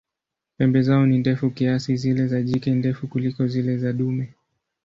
[0.57, 4.33] Pembe zao ni ndefu kiasi, zile za jike ndefu kuliko zile za dume.